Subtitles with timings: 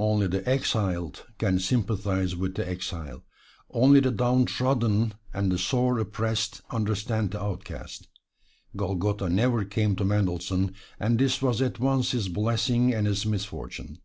[0.00, 3.22] Only the exiled can sympathize with the exile
[3.70, 8.08] only the downtrodden and the sore oppressed understand the outcast.
[8.74, 14.00] Golgotha never came to Mendelssohn, and this was at once his blessing and his misfortune.